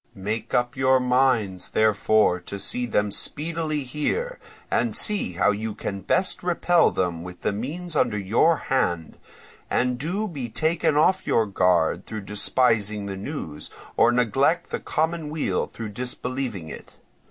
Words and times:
Make 0.15 0.55
up 0.55 0.75
your 0.75 0.99
minds, 0.99 1.69
therefore, 1.69 2.39
to 2.39 2.57
see 2.57 2.87
them 2.87 3.11
speedily 3.11 3.83
here, 3.83 4.39
and 4.71 4.95
see 4.95 5.33
how 5.33 5.51
you 5.51 5.75
can 5.75 6.01
best 6.01 6.41
repel 6.41 6.89
them 6.89 7.21
with 7.21 7.41
the 7.41 7.51
means 7.53 7.95
under 7.95 8.17
your 8.17 8.57
hand, 8.73 9.19
and 9.69 9.99
do 9.99 10.27
be 10.27 10.49
taken 10.49 10.97
off 10.97 11.27
your 11.27 11.45
guard 11.45 12.07
through 12.07 12.21
despising 12.21 13.05
the 13.05 13.15
news, 13.15 13.69
or 13.95 14.11
neglect 14.11 14.71
the 14.71 14.79
common 14.79 15.29
weal 15.29 15.67
through 15.67 15.89
disbelieving 15.89 16.67
it. 16.69 16.97